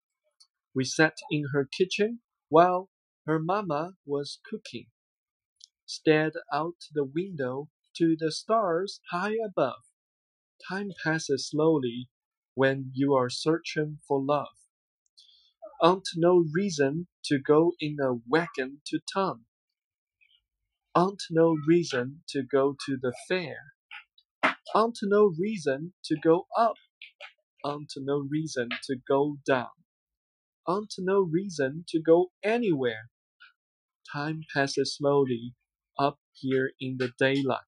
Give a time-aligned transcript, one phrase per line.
[0.75, 2.89] We sat in her kitchen while
[3.27, 4.87] her mamma was cooking.
[5.85, 9.83] Stared out the window to the stars high above.
[10.67, 12.09] Time passes slowly
[12.55, 14.57] when you are searching for love.
[15.83, 19.45] Aren't no reason to go in a wagon to town.
[20.95, 23.75] Aren't no reason to go to the fair.
[24.75, 26.77] Aren't no reason to go up
[27.64, 29.70] aren't no reason to go down.
[30.68, 33.10] Aren't no reason to go anywhere.
[34.12, 35.56] Time passes slowly
[35.98, 37.62] up here in the daylight.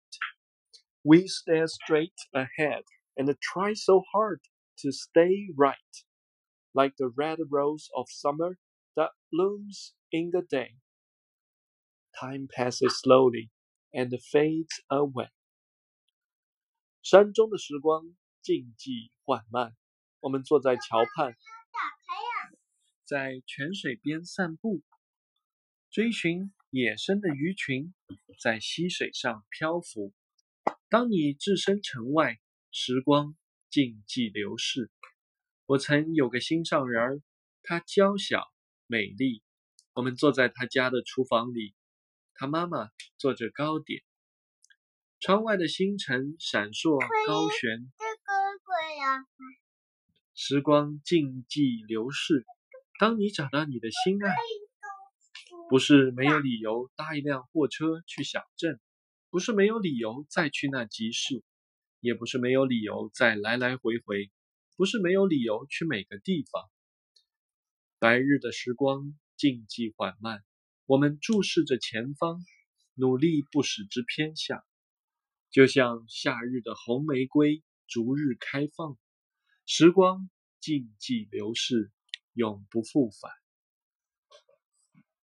[1.05, 2.83] We stare straight ahead
[3.17, 4.41] and try so hard
[4.81, 5.77] to stay right,
[6.75, 8.59] like the red rose of summer
[8.97, 10.75] that blooms in the day.
[12.19, 13.51] Time passes slowly
[13.95, 15.29] and fades away.
[17.03, 18.05] 山中的时光
[18.43, 19.75] 静寂缓慢，
[20.24, 21.36] 我们坐在桥畔，
[23.04, 24.82] 在泉水边散步，
[25.92, 27.94] 追寻野生的鱼群，
[28.42, 30.14] 在溪水上漂浮。
[30.88, 32.40] 当你置身城外，
[32.72, 33.36] 时光
[33.70, 34.90] 静寂流逝。
[35.66, 37.22] 我曾有个心上人儿，
[37.62, 38.48] 她娇小
[38.88, 39.44] 美丽。
[39.94, 41.76] 我们坐在她家的厨房里，
[42.34, 44.02] 她妈妈做着糕点。
[45.20, 47.92] 窗外的星辰闪烁高悬。
[50.36, 52.44] 时光静寂流逝，
[53.00, 54.36] 当你找到你的心爱，
[55.70, 58.80] 不是没有理由搭一辆货车去小镇，
[59.30, 61.44] 不是没有理由再去那集市，
[62.00, 64.32] 也不是没有理由再来来回回，
[64.76, 66.64] 不是没有理由去每个地方。
[68.00, 70.44] 白日的时光静寂缓慢，
[70.88, 72.40] 我们注视着前方，
[72.96, 74.64] 努力不使之偏向，
[75.52, 78.98] 就像夏日的红玫瑰逐日开放。
[79.76, 80.30] 时光
[80.60, 81.92] 静寂流逝，
[82.34, 83.32] 永不复返。